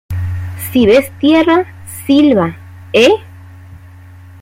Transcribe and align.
si 0.71 0.87
ves 0.87 1.11
tierra, 1.19 1.67
silba,¿ 2.07 2.57
eh? 2.93 3.11